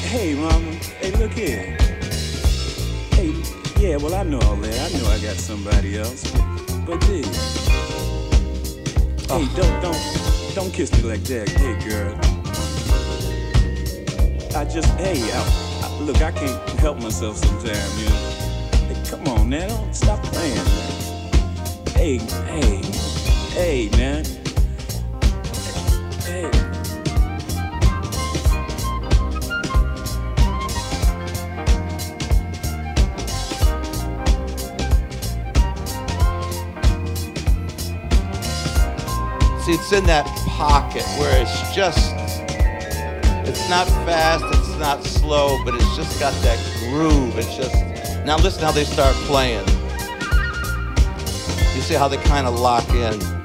hey, 0.09 0.35
mama. 0.35 0.73
Hey, 1.01 1.11
look 1.13 1.33
here. 1.33 1.77
Hey, 3.13 3.35
yeah, 3.79 3.97
well, 3.97 4.15
I 4.15 4.23
know 4.23 4.41
all 4.41 4.57
that. 4.57 4.75
I 4.75 4.99
know 4.99 5.07
I 5.11 5.19
got 5.19 5.37
somebody 5.37 5.99
else. 5.99 6.31
But, 6.87 6.99
oh. 7.03 7.07
hey, 7.07 7.23
ah. 9.29 9.53
don't, 9.55 9.83
don't, 9.83 10.55
don't 10.55 10.73
kiss 10.73 10.91
me 10.93 11.03
like 11.03 11.25
that. 11.25 11.49
Hey, 11.51 11.77
girl. 11.87 12.15
I 14.57 14.65
just, 14.65 14.89
hey, 14.99 15.21
I, 15.31 15.41
I, 15.85 16.01
look, 16.01 16.23
I 16.23 16.33
can't 16.33 16.69
help 16.81 17.03
myself 17.03 17.37
sometimes, 17.37 18.03
you 18.03 18.09
know. 18.09 18.95
Hey, 18.95 19.11
come 19.11 19.29
on 19.29 19.51
now, 19.51 19.69
don't 19.69 19.95
stop 19.95 20.23
playing, 20.23 20.55
man. 20.57 21.87
Hey, 21.95 22.17
hey. 22.49 22.83
Hey, 23.53 23.91
man. 23.91 24.40
It's 39.91 39.99
in 39.99 40.07
that 40.07 40.25
pocket 40.47 41.03
where 41.19 41.43
it's 41.43 41.75
just, 41.75 42.15
it's 43.49 43.69
not 43.69 43.89
fast, 44.07 44.45
it's 44.45 44.79
not 44.79 45.03
slow, 45.03 45.59
but 45.65 45.75
it's 45.75 45.97
just 45.97 46.21
got 46.21 46.33
that 46.45 46.59
groove. 46.79 47.37
It's 47.37 47.57
just, 47.57 47.75
now 48.25 48.37
listen 48.37 48.63
how 48.63 48.71
they 48.71 48.85
start 48.85 49.17
playing. 49.27 49.67
You 51.75 51.83
see 51.83 51.95
how 51.95 52.07
they 52.07 52.19
kind 52.19 52.47
of 52.47 52.55
lock 52.55 52.89
in. 52.91 53.40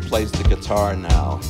Plays 0.00 0.30
the 0.32 0.44
guitar 0.44 0.94
now. 0.94 1.40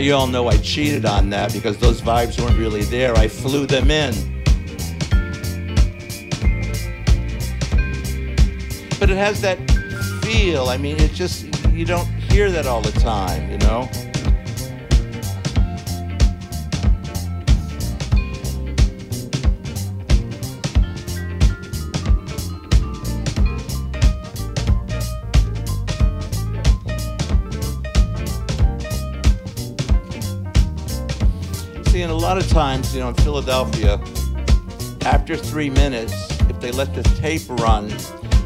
You 0.00 0.14
all 0.14 0.26
know 0.26 0.48
I 0.48 0.56
cheated 0.58 1.04
on 1.04 1.30
that 1.30 1.52
because 1.52 1.76
those 1.76 2.00
vibes 2.00 2.40
weren't 2.40 2.58
really 2.58 2.82
there. 2.82 3.14
I 3.16 3.28
flew 3.28 3.66
them 3.66 3.90
in. 3.90 4.14
But 8.98 9.10
it 9.10 9.16
has 9.16 9.40
that 9.42 9.58
feel. 10.22 10.68
I 10.68 10.76
mean, 10.76 10.98
it 11.00 11.12
just, 11.12 11.46
you 11.72 11.84
don't 11.84 12.06
hear 12.30 12.50
that 12.50 12.66
all 12.66 12.80
the 12.80 12.98
time, 13.00 13.50
you 13.50 13.58
know? 13.58 13.88
of 32.40 32.48
times, 32.48 32.94
you 32.94 33.00
know, 33.00 33.08
in 33.08 33.14
Philadelphia, 33.16 34.00
after 35.02 35.36
three 35.36 35.68
minutes, 35.68 36.12
if 36.48 36.58
they 36.60 36.72
let 36.72 36.94
the 36.94 37.02
tape 37.20 37.42
run, 37.60 37.88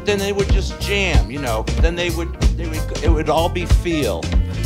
then 0.03 0.19
they 0.19 0.33
would 0.33 0.51
just 0.51 0.79
jam, 0.81 1.31
you 1.31 1.39
know. 1.39 1.63
Then 1.81 1.95
they 1.95 2.09
would, 2.09 2.33
they 2.57 2.67
would, 2.67 3.03
it 3.03 3.09
would 3.09 3.29
all 3.29 3.49
be 3.49 3.65
feel, 3.65 4.21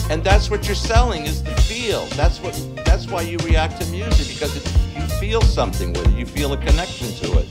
and 0.09 0.23
that's 0.23 0.49
what 0.49 0.65
you're 0.65 0.75
selling 0.75 1.25
is 1.25 1.43
the 1.43 1.51
feel. 1.61 2.05
That's 2.17 2.39
what, 2.39 2.53
that's 2.85 3.07
why 3.07 3.21
you 3.21 3.37
react 3.39 3.79
to 3.81 3.87
music 3.91 4.27
because 4.33 4.55
it, 4.57 4.65
you 4.95 5.07
feel 5.19 5.41
something 5.41 5.93
with 5.93 6.07
it. 6.07 6.13
You 6.13 6.25
feel 6.25 6.53
a 6.53 6.57
connection 6.57 7.07
to 7.07 7.39
it. 7.39 7.47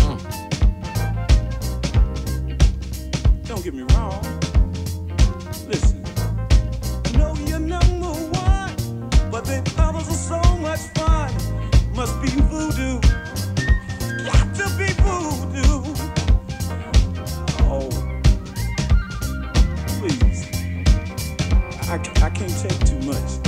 Hmm. 0.00 0.18
Don't 3.44 3.64
get 3.64 3.74
me 3.74 3.82
wrong 3.94 4.38
listen. 5.68 6.02
You're 7.46 7.58
number 7.58 8.06
one, 8.06 8.74
but 9.30 9.44
the 9.44 9.62
are 9.78 10.02
so 10.02 10.40
much 10.58 10.80
fun. 10.94 11.32
Must 11.94 12.20
be 12.22 12.28
voodoo. 12.28 13.00
Got 14.24 14.54
to 14.56 14.66
be 14.78 14.88
voodoo. 15.04 15.82
Oh, 17.70 17.88
please. 19.98 20.46
I, 21.88 21.94
I 22.24 22.30
can't 22.30 22.56
take 22.58 22.78
too 22.86 23.00
much. 23.06 23.47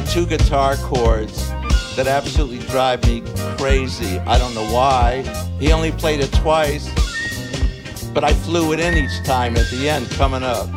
Played 0.00 0.10
two 0.10 0.26
guitar 0.26 0.76
chords 0.76 1.48
that 1.96 2.06
absolutely 2.06 2.58
drive 2.68 3.04
me 3.06 3.20
crazy. 3.56 4.18
I 4.20 4.38
don't 4.38 4.54
know 4.54 4.72
why. 4.72 5.22
He 5.58 5.72
only 5.72 5.90
played 5.90 6.20
it 6.20 6.32
twice, 6.32 6.88
but 8.12 8.22
I 8.22 8.32
flew 8.32 8.72
it 8.72 8.80
in 8.80 8.96
each 8.96 9.24
time 9.24 9.56
at 9.56 9.68
the 9.70 9.88
end 9.88 10.08
coming 10.10 10.44
up. 10.44 10.68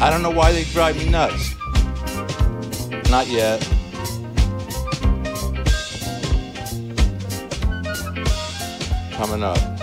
I 0.00 0.08
don't 0.10 0.22
know 0.22 0.30
why 0.30 0.52
they 0.52 0.64
drive 0.64 0.96
me 0.96 1.10
nuts. 1.10 1.54
Not 3.10 3.26
yet. 3.28 3.60
Coming 9.12 9.42
up. 9.42 9.73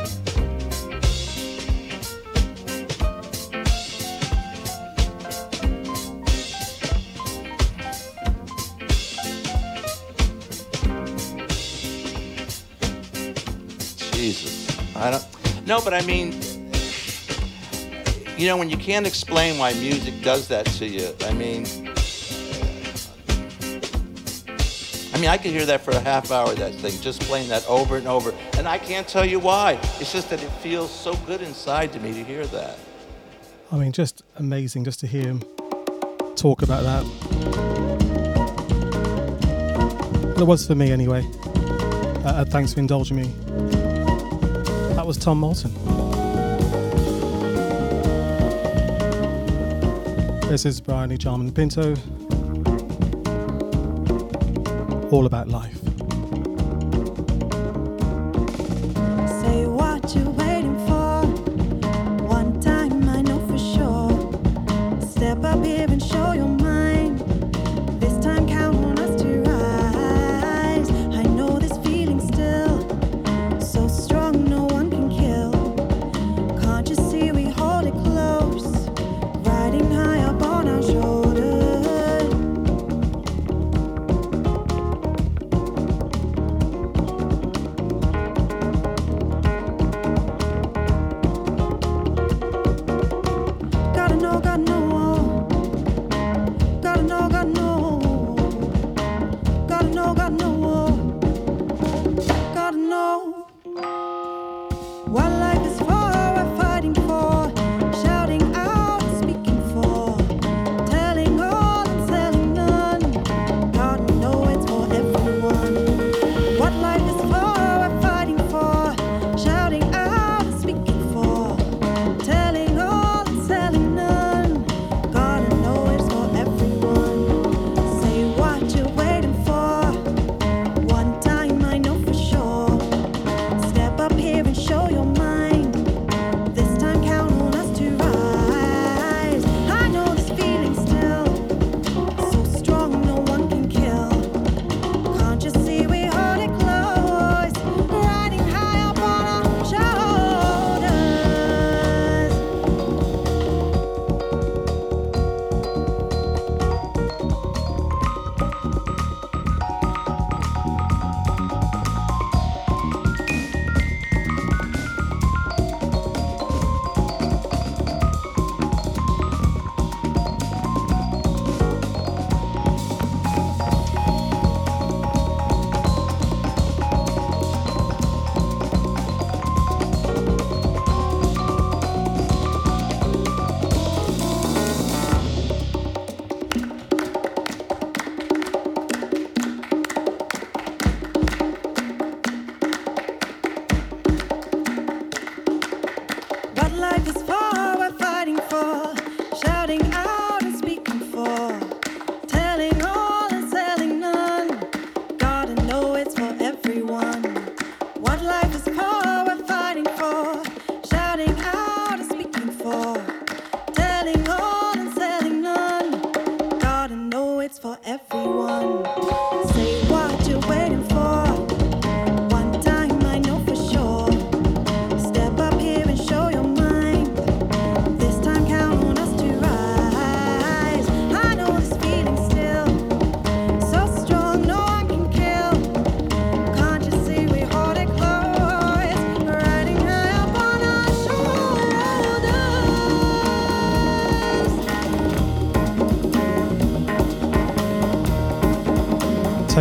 No, 15.72 15.80
but 15.80 15.94
I 15.94 16.02
mean, 16.02 16.34
you 18.38 18.46
know, 18.46 18.58
when 18.58 18.70
you 18.70 18.76
can't 18.76 19.08
explain 19.08 19.58
why 19.58 19.72
music 19.76 20.22
does 20.22 20.50
that 20.50 20.66
to 20.66 20.86
you, 20.86 21.16
I 21.22 21.32
mean, 21.32 21.66
I 25.14 25.18
mean, 25.18 25.30
I 25.30 25.38
could 25.38 25.52
hear 25.52 25.66
that 25.66 25.80
for 25.80 25.92
a 25.92 26.00
half 26.02 26.30
hour, 26.30 26.54
that 26.56 26.76
thing, 26.76 27.00
just 27.00 27.22
playing 27.22 27.48
that 27.48 27.66
over 27.70 27.96
and 27.96 28.06
over. 28.06 28.34
And 28.58 28.68
I 28.68 28.80
can't 28.80 29.08
tell 29.08 29.24
you 29.24 29.40
why. 29.40 29.80
It's 30.02 30.12
just 30.12 30.30
that 30.32 30.44
it 30.44 30.50
feels 30.62 30.92
so 30.92 31.16
good 31.26 31.42
inside 31.42 31.94
to 31.94 32.02
me 32.02 32.12
to 32.16 32.24
hear 32.26 32.46
that. 32.48 32.78
I 33.72 33.78
mean, 33.78 33.94
just 33.94 34.24
amazing 34.36 34.84
just 34.84 35.00
to 35.00 35.08
hear 35.08 35.24
him 35.24 35.42
talk 36.36 36.64
about 36.64 36.84
that. 36.84 37.06
It 40.38 40.44
was 40.44 40.68
for 40.68 40.76
me 40.76 40.92
anyway. 40.92 41.24
Uh, 42.26 42.42
uh, 42.42 42.44
thanks 42.44 42.74
for 42.74 42.82
indulging 42.82 43.16
me. 43.16 43.51
Was 45.12 45.18
Tom 45.18 45.40
Moulton. 45.40 45.74
This 50.48 50.66
is 50.66 50.80
Brian 50.80 51.12
E. 51.12 51.18
Jarman 51.18 51.52
Pinto. 51.52 51.96
All 55.12 55.26
about 55.26 55.50
life. 55.50 55.81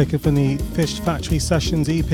Taken 0.01 0.19
from 0.19 0.35
the 0.35 0.57
Fish 0.73 0.99
Factory 1.01 1.39
Sessions 1.39 1.87
EP. 1.91 2.09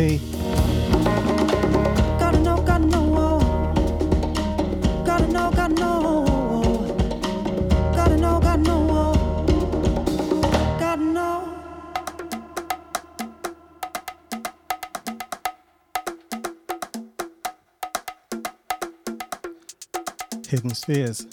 Hidden 20.49 20.75
Spheres. 20.75 21.25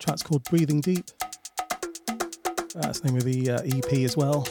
Track's 0.00 0.24
called 0.24 0.42
Breathing 0.50 0.80
Deep. 0.80 1.08
That's 3.02 3.12
the 3.12 3.30
name 3.30 3.44
the 3.44 3.50
uh, 3.50 3.78
EP 3.78 3.92
as 4.04 4.16
well. 4.16 4.46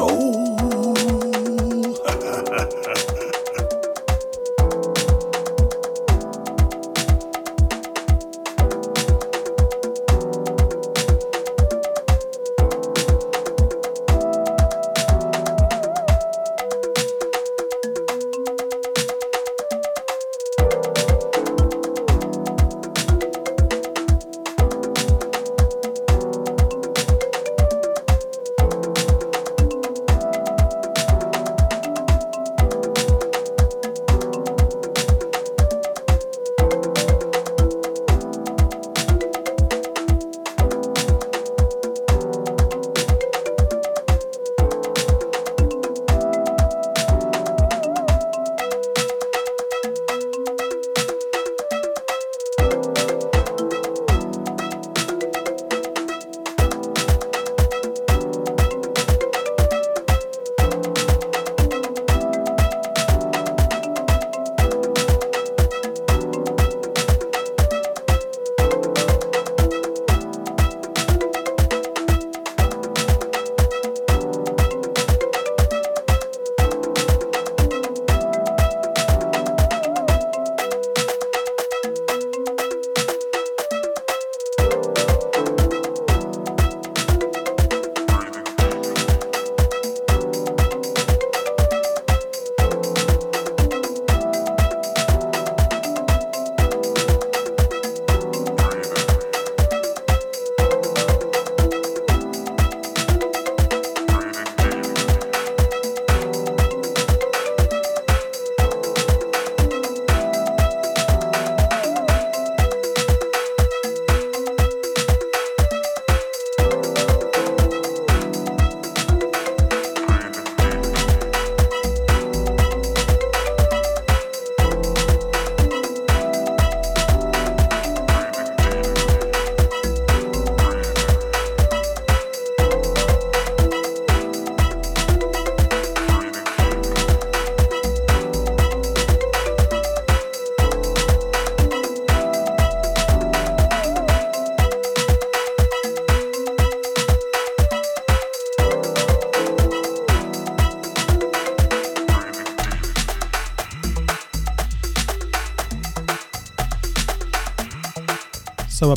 So 0.00 0.29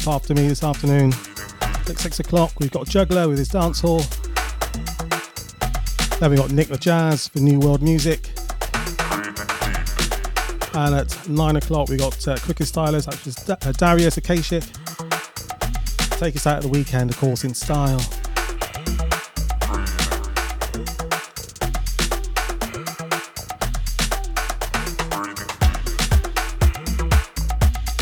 after 0.08 0.34
me 0.34 0.48
this 0.48 0.64
afternoon 0.64 1.14
at 1.62 1.98
six 1.98 2.20
o'clock, 2.20 2.52
we've 2.60 2.72
got 2.72 2.88
Juggler 2.88 3.30
with 3.30 3.38
his 3.38 3.48
dance 3.48 3.80
hall. 3.80 4.02
Then 6.20 6.32
we've 6.32 6.40
got 6.40 6.52
Nick 6.52 6.68
the 6.68 6.78
Jazz 6.78 7.28
for 7.30 7.40
New 7.40 7.60
World 7.60 7.82
Music. 7.82 8.32
And 10.74 10.96
at 10.96 11.30
nine 11.30 11.56
o'clock, 11.56 11.90
we've 11.90 12.00
got 12.00 12.28
uh, 12.28 12.38
Crooked 12.38 12.66
Stylers, 12.68 13.46
da- 13.46 13.58
uh, 13.68 13.72
Darius 13.74 14.18
Akashik. 14.18 14.68
Take 16.20 16.36
us 16.36 16.48
out 16.48 16.58
of 16.58 16.64
the 16.64 16.70
weekend, 16.70 17.10
of 17.10 17.18
course, 17.18 17.44
in 17.44 17.54
style. 17.54 18.02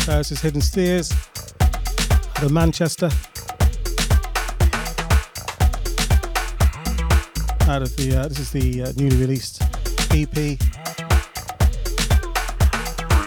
Uh, 0.08 0.18
this 0.18 0.32
is 0.32 0.40
Hidden 0.40 0.62
Spheres 0.62 1.21
the 2.42 2.48
Manchester. 2.48 3.06
Out 7.70 7.82
of 7.82 7.96
the, 7.96 8.16
uh, 8.16 8.26
this 8.26 8.40
is 8.40 8.50
the 8.50 8.82
uh, 8.82 8.92
newly 8.96 9.16
released 9.16 9.62
EP 10.10 10.58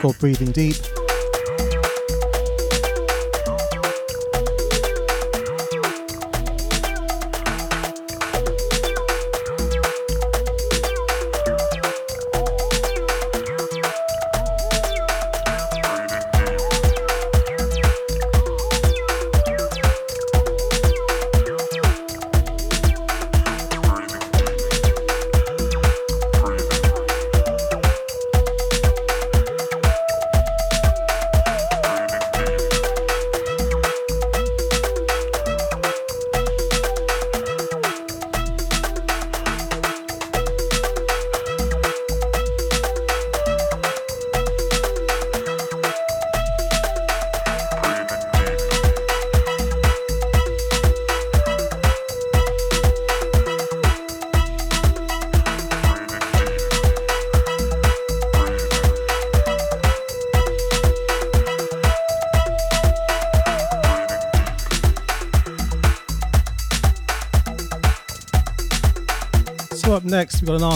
called 0.01 0.19
Breathing 0.19 0.51
Deep. 0.51 0.94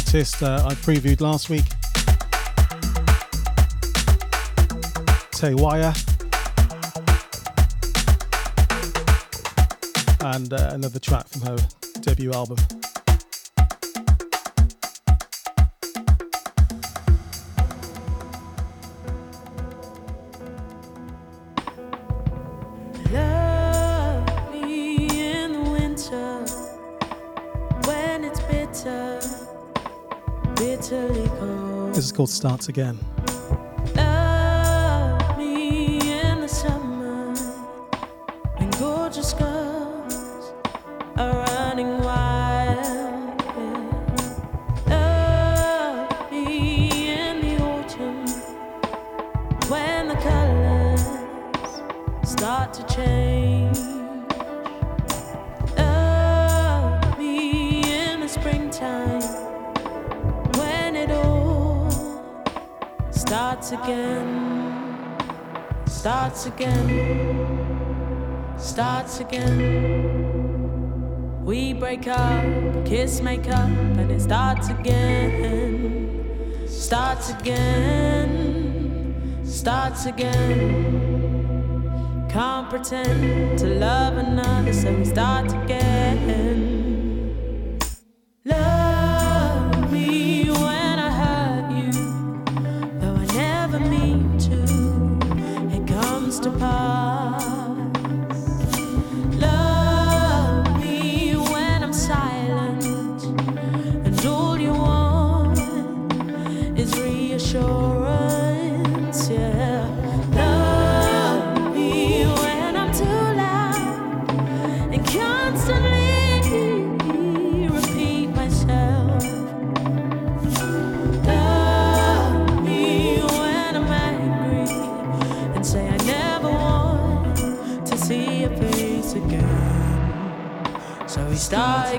Artist 0.09 0.41
uh, 0.41 0.63
I 0.65 0.73
previewed 0.73 1.21
last 1.21 1.51
week. 1.51 1.65
Tawiah. 5.37 5.93
And 10.21 10.51
uh, 10.51 10.71
another 10.73 10.97
track 10.97 11.27
from 11.27 11.41
her 11.41 11.57
debut 12.01 12.31
album. 12.33 12.57
Called 32.19 32.29
Starts 32.29 32.67
Again. 32.67 32.99
Starts 63.49 63.71
again, 63.71 65.17
starts 65.87 66.45
again, 66.45 66.87
starts 68.59 69.19
again. 69.21 70.63
We 71.43 71.73
break 71.73 72.07
up, 72.07 72.45
kiss, 72.85 73.21
make 73.21 73.47
up, 73.47 73.67
and 73.97 74.11
it 74.11 74.21
starts 74.21 74.69
again, 74.69 76.23
starts 76.67 77.31
again, 77.31 79.23
starts 79.43 80.05
again. 80.05 81.07
Can't 82.29 82.69
pretend 82.69 83.57
to 83.57 83.65
love 83.65 84.17
another, 84.17 84.73
so 84.73 84.93
we 84.93 85.05
start 85.05 85.51
again. 85.63 86.69
Love 88.45 88.78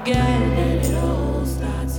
again. 0.00 0.84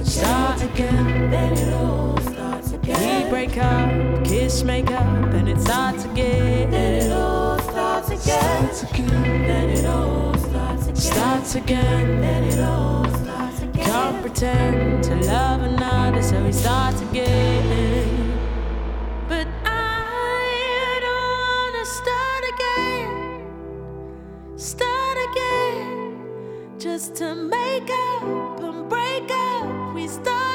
Start 0.06 0.62
again. 0.64 1.32
Then 1.32 1.54
it 1.54 1.74
all 1.74 2.18
starts 2.18 2.74
again. 2.74 3.24
We 3.24 3.30
break 3.30 3.58
up, 3.58 4.26
kiss, 4.26 4.64
make 4.64 4.92
up, 4.92 5.34
and 5.34 5.48
it 5.48 5.60
starts 5.62 6.06
again. 6.06 6.74
It 6.74 7.12
all 7.12 7.60
starts 7.60 8.10
again. 8.10 8.70
Then 9.48 9.70
it 9.70 9.86
all 9.86 10.38
starts 10.38 10.88
again. 10.88 10.96
Starts 10.96 11.56
again. 11.56 12.22
Then 12.22 12.44
it 12.44 12.60
all 12.60 13.06
starts 13.06 13.62
again. 13.62 13.86
Can't 13.86 14.22
pretend 14.22 15.04
to 15.06 15.16
love 15.16 15.62
another, 15.62 16.22
so 16.22 16.44
we 16.44 16.52
start 16.52 17.02
again. 17.02 18.01
To 27.22 27.36
make 27.36 27.88
up 27.92 28.24
and 28.64 28.90
break 28.90 29.30
up, 29.30 29.94
we 29.94 30.08
start. 30.08 30.51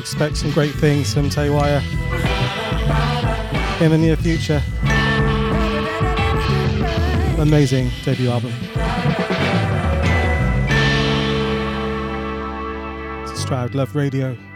Expect 0.00 0.38
some 0.38 0.50
great 0.52 0.70
things 0.70 1.12
from 1.12 1.28
Tawiah 1.28 1.82
in 3.82 3.90
the 3.90 3.98
near 3.98 4.16
future. 4.16 4.62
Amazing 7.38 7.90
debut 8.02 8.30
album. 8.30 8.50
Stroud 13.36 13.74
Love 13.74 13.94
Radio. 13.94 14.49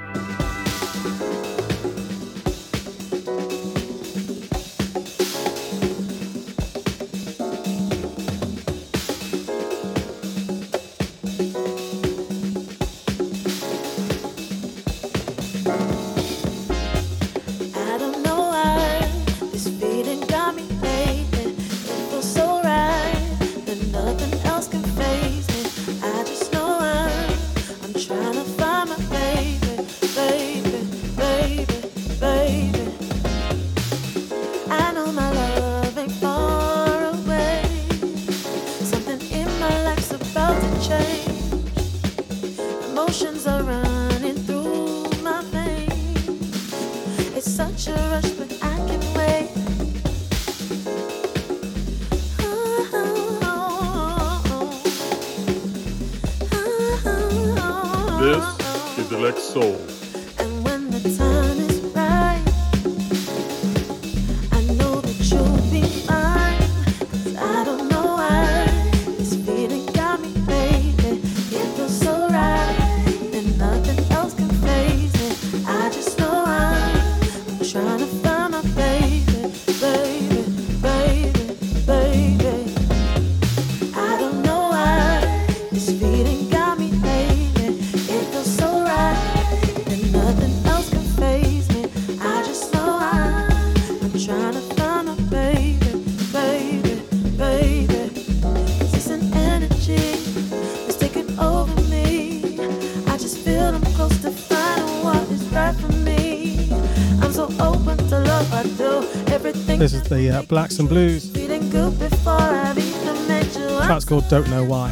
Even 112.86 113.28
met 113.28 113.56
you. 113.56 113.66
I'm 113.78 113.86
Track's 113.86 114.04
called 114.04 114.28
Don't 114.28 114.48
Know 114.50 114.64
Why. 114.64 114.90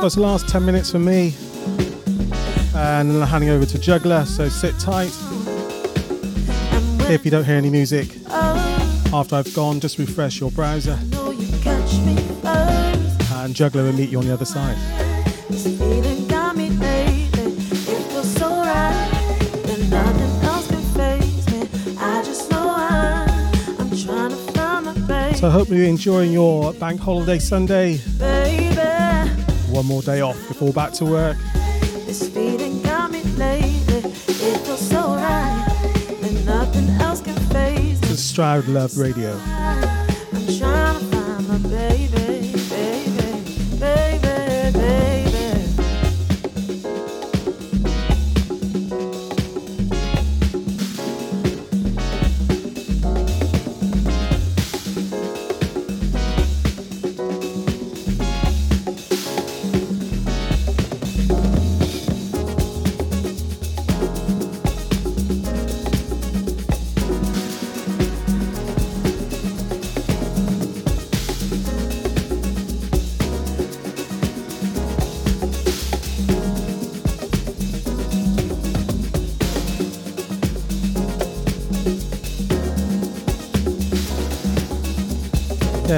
So 0.00 0.06
it's 0.06 0.14
the 0.14 0.20
last 0.20 0.48
10 0.48 0.64
minutes 0.64 0.90
for 0.90 0.98
me. 0.98 1.34
And 2.74 3.10
then 3.10 3.22
I'm 3.22 3.28
handing 3.28 3.50
over 3.50 3.64
to 3.66 3.78
Juggler, 3.78 4.24
so 4.24 4.48
sit 4.48 4.78
tight. 4.78 5.12
If 7.08 7.24
you 7.24 7.30
don't 7.30 7.44
hear 7.44 7.56
any 7.56 7.70
music 7.70 8.16
after 8.30 9.36
I've 9.36 9.54
gone, 9.54 9.80
just 9.80 9.98
refresh 9.98 10.40
your 10.40 10.50
browser. 10.50 10.98
And 13.32 13.54
Juggler 13.54 13.84
will 13.84 13.92
meet 13.92 14.10
you 14.10 14.18
on 14.18 14.26
the 14.26 14.34
other 14.34 14.44
side. 14.44 14.76
So 25.46 25.50
I 25.50 25.52
hope 25.52 25.68
you're 25.68 25.84
enjoying 25.84 26.32
your 26.32 26.72
bank 26.72 27.00
holiday 27.00 27.38
Sunday. 27.38 27.98
baby. 28.18 28.74
One 29.70 29.86
more 29.86 30.02
day 30.02 30.20
off 30.20 30.36
before 30.48 30.72
back 30.72 30.92
to 30.94 31.04
work. 31.04 31.36
This 32.04 32.28
feeling 32.28 32.82
got 32.82 33.12
me 33.12 33.22
lately. 33.22 33.98
It 33.98 34.58
feels 34.58 34.88
so 34.88 35.14
right, 35.14 36.18
and 36.20 36.46
nothing 36.46 36.88
else 37.00 37.20
can 37.20 37.36
phase 37.50 38.00
Stroud 38.18 38.66
Love 38.66 38.98
Radio. 38.98 39.40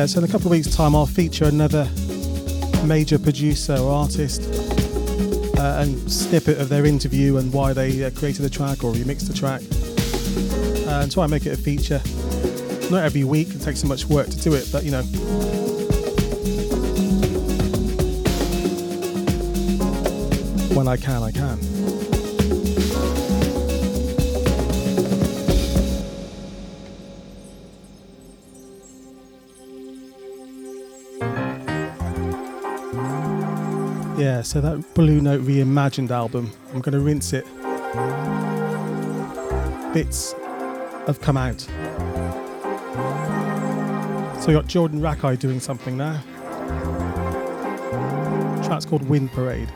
So 0.08 0.20
in 0.20 0.24
a 0.24 0.28
couple 0.28 0.46
of 0.46 0.52
weeks' 0.52 0.74
time, 0.74 0.96
I'll 0.96 1.04
feature 1.04 1.44
another 1.44 1.86
major 2.86 3.18
producer 3.18 3.76
or 3.76 3.92
artist 3.92 4.42
uh, 5.58 5.80
and 5.80 6.10
snippet 6.10 6.58
of 6.58 6.70
their 6.70 6.86
interview 6.86 7.36
and 7.36 7.52
why 7.52 7.74
they 7.74 8.04
uh, 8.04 8.10
created 8.12 8.40
the 8.40 8.48
track 8.48 8.84
or 8.84 8.94
remixed 8.94 9.28
the 9.28 9.34
track. 9.34 9.60
Uh, 10.88 11.02
and 11.02 11.12
try 11.12 11.24
and 11.24 11.30
make 11.30 11.44
it 11.44 11.52
a 11.52 11.56
feature. 11.60 12.00
Not 12.90 13.04
every 13.04 13.24
week, 13.24 13.50
it 13.50 13.60
takes 13.60 13.80
so 13.80 13.86
much 13.86 14.06
work 14.06 14.28
to 14.28 14.36
do 14.38 14.54
it, 14.54 14.70
but 14.72 14.82
you 14.82 14.92
know. 14.92 15.02
When 20.74 20.88
I 20.88 20.96
can, 20.96 21.22
I 21.22 21.32
can. 21.32 21.77
Yeah, 34.18 34.42
so 34.42 34.60
that 34.60 34.94
Blue 34.94 35.20
Note 35.20 35.42
reimagined 35.42 36.10
album, 36.10 36.50
I'm 36.74 36.80
going 36.80 36.92
to 36.92 36.98
rinse 36.98 37.32
it. 37.32 37.44
Bits 39.94 40.32
have 41.06 41.20
come 41.20 41.36
out. 41.36 41.60
So 44.42 44.50
you 44.50 44.56
got 44.56 44.66
Jordan 44.66 45.00
Rakei 45.00 45.38
doing 45.38 45.60
something 45.60 45.96
now. 45.96 46.20
Track's 48.64 48.84
called 48.84 49.08
Wind 49.08 49.30
Parade. 49.30 49.72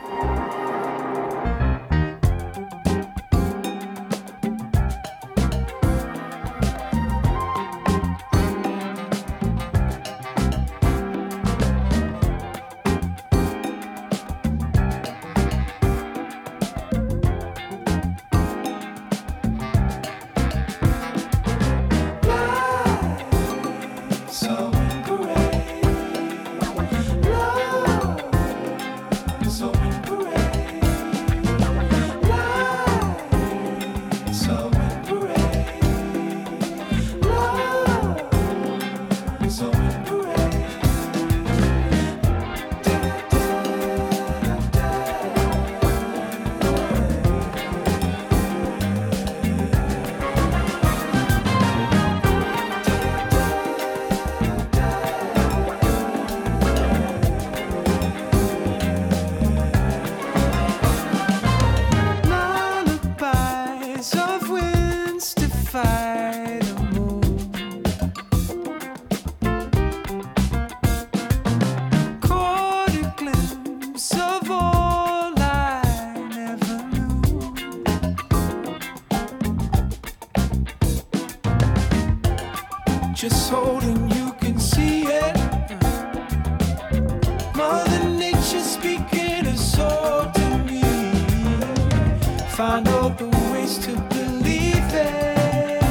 Find 92.56 92.86
the 93.16 93.28
ways 93.50 93.78
to 93.78 93.92
believe 94.14 94.92
it. 94.92 95.82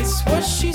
It's 0.00 0.24
what 0.26 0.44
she's 0.44 0.73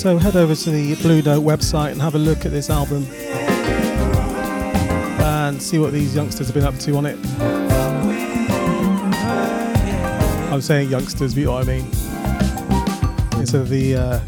so 0.00 0.16
head 0.16 0.34
over 0.34 0.54
to 0.54 0.70
the 0.70 0.94
Blue 1.02 1.20
Note 1.20 1.44
website 1.44 1.92
and 1.92 2.00
have 2.00 2.14
a 2.14 2.18
look 2.18 2.46
at 2.46 2.52
this 2.52 2.70
album 2.70 3.06
and 5.20 5.60
see 5.60 5.78
what 5.78 5.92
these 5.92 6.14
youngsters 6.14 6.46
have 6.46 6.54
been 6.54 6.64
up 6.64 6.78
to 6.78 6.96
on 6.96 7.04
it. 7.04 7.18
I'm 10.50 10.62
saying 10.62 10.88
youngsters, 10.88 11.34
but 11.34 11.40
you 11.40 11.44
know 11.44 11.52
what 11.52 11.68
I 11.68 11.70
mean. 11.70 11.84
Instead 13.38 13.60
of 13.60 13.68
the 13.68 13.96
uh, 13.96 14.20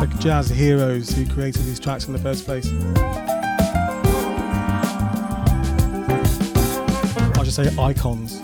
like 0.00 0.18
jazz 0.18 0.48
heroes 0.48 1.10
who 1.10 1.26
created 1.26 1.64
these 1.64 1.78
tracks 1.78 2.06
in 2.06 2.14
the 2.14 2.18
first 2.18 2.46
place. 2.46 2.66
I'll 7.36 7.44
just 7.44 7.56
say 7.56 7.70
icons. 7.78 8.40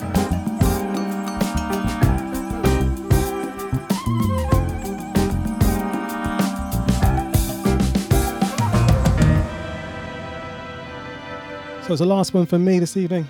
So 11.90 11.94
it's 11.94 12.00
the 12.02 12.06
last 12.06 12.32
one 12.34 12.46
for 12.46 12.56
me 12.56 12.78
this 12.78 12.96
evening. 12.96 13.28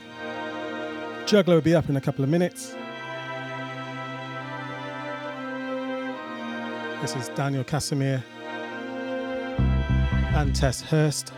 Juggler 1.25 1.55
will 1.55 1.63
be 1.63 1.75
up 1.75 1.89
in 1.89 1.97
a 1.97 2.01
couple 2.03 2.23
of 2.23 2.29
minutes. 2.29 2.77
This 7.01 7.17
is 7.17 7.31
Daniel 7.31 7.65
Casimir 7.65 8.23
and 10.35 10.55
Tess 10.55 10.83
Hirst. 10.83 11.33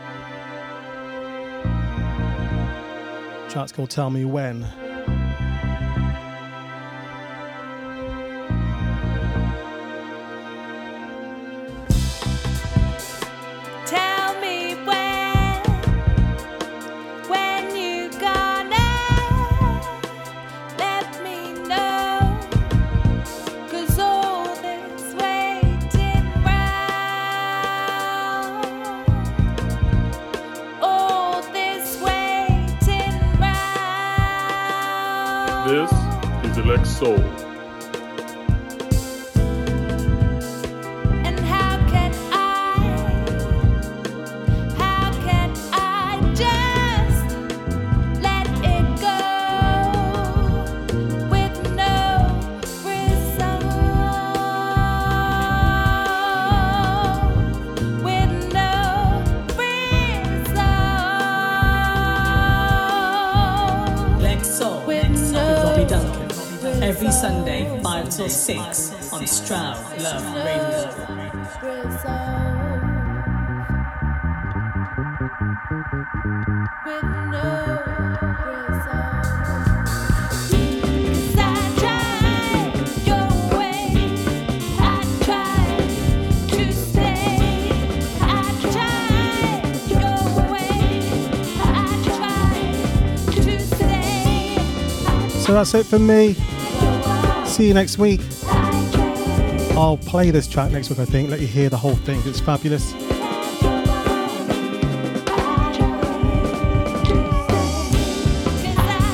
Track's 3.48 3.70
called 3.70 3.90
Tell 3.90 4.10
Me 4.10 4.24
When. 4.24 4.66
Is 37.04 37.31
6 68.42 69.12
on 69.12 69.24
Stroud 69.24 69.76
Love 70.02 70.34
Radio. 70.34 70.90
So 95.38 95.54
that's 95.54 95.74
it 95.74 95.86
for 95.86 96.00
me. 96.00 96.51
See 97.52 97.68
you 97.68 97.74
next 97.74 97.98
week. 97.98 98.22
I'll 99.76 99.98
play 99.98 100.30
this 100.30 100.48
track 100.48 100.72
next 100.72 100.88
week, 100.88 100.98
I 100.98 101.04
think, 101.04 101.28
let 101.28 101.40
you 101.40 101.46
hear 101.46 101.68
the 101.68 101.76
whole 101.76 101.96
thing. 101.96 102.22
It's 102.24 102.40
fabulous. 102.40 102.92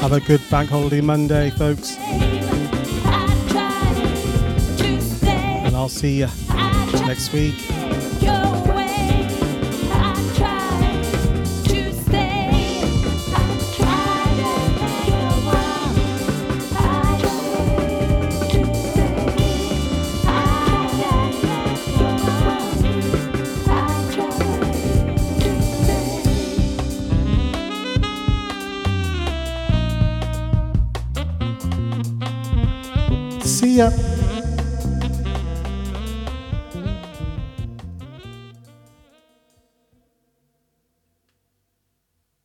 Have 0.01 0.12
a 0.12 0.20
good 0.20 0.41
bank 0.49 0.70
holiday 0.70 1.01
Monday, 1.01 1.51
folks. 1.51 1.97
And 5.66 5.74
I'll 5.74 5.89
see 5.89 6.20
you 6.20 6.28
next 7.07 7.32
week. 7.32 7.57